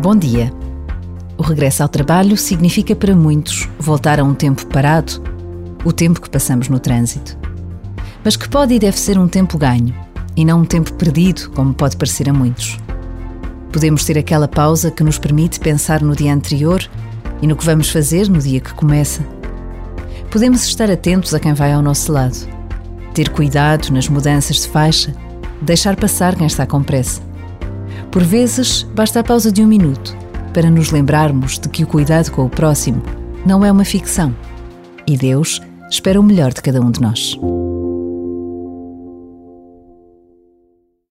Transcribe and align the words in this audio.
Bom 0.00 0.16
dia. 0.16 0.50
O 1.36 1.42
regresso 1.42 1.82
ao 1.82 1.88
trabalho 1.88 2.34
significa 2.34 2.96
para 2.96 3.14
muitos 3.14 3.68
voltar 3.78 4.18
a 4.18 4.24
um 4.24 4.32
tempo 4.32 4.64
parado, 4.64 5.22
o 5.84 5.92
tempo 5.92 6.22
que 6.22 6.30
passamos 6.30 6.70
no 6.70 6.78
trânsito. 6.78 7.36
Mas 8.24 8.34
que 8.34 8.48
pode 8.48 8.72
e 8.72 8.78
deve 8.78 8.98
ser 8.98 9.18
um 9.18 9.28
tempo 9.28 9.58
ganho, 9.58 9.94
e 10.34 10.42
não 10.42 10.60
um 10.60 10.64
tempo 10.64 10.90
perdido, 10.94 11.50
como 11.50 11.74
pode 11.74 11.98
parecer 11.98 12.30
a 12.30 12.32
muitos. 12.32 12.78
Podemos 13.70 14.02
ter 14.02 14.16
aquela 14.16 14.48
pausa 14.48 14.90
que 14.90 15.04
nos 15.04 15.18
permite 15.18 15.60
pensar 15.60 16.00
no 16.00 16.16
dia 16.16 16.32
anterior 16.32 16.82
e 17.42 17.46
no 17.46 17.54
que 17.54 17.66
vamos 17.66 17.90
fazer 17.90 18.26
no 18.26 18.38
dia 18.38 18.58
que 18.58 18.72
começa. 18.72 19.22
Podemos 20.30 20.64
estar 20.64 20.90
atentos 20.90 21.34
a 21.34 21.38
quem 21.38 21.52
vai 21.52 21.74
ao 21.74 21.82
nosso 21.82 22.10
lado, 22.10 22.48
ter 23.12 23.28
cuidado 23.28 23.90
nas 23.92 24.08
mudanças 24.08 24.62
de 24.62 24.68
faixa, 24.68 25.14
deixar 25.60 25.94
passar 25.94 26.36
quem 26.36 26.46
está 26.46 26.66
com 26.66 26.82
pressa 26.82 27.28
por 28.10 28.22
vezes, 28.22 28.82
basta 28.94 29.20
a 29.20 29.24
pausa 29.24 29.52
de 29.52 29.62
um 29.62 29.66
minuto 29.66 30.16
para 30.52 30.70
nos 30.70 30.90
lembrarmos 30.90 31.58
de 31.58 31.68
que 31.68 31.84
o 31.84 31.86
cuidado 31.86 32.30
com 32.30 32.44
o 32.44 32.50
próximo 32.50 33.02
não 33.46 33.64
é 33.64 33.70
uma 33.70 33.84
ficção 33.84 34.34
e 35.06 35.16
Deus 35.16 35.60
espera 35.90 36.20
o 36.20 36.22
melhor 36.22 36.52
de 36.52 36.62
cada 36.62 36.80
um 36.80 36.90
de 36.90 37.00
nós. 37.00 37.38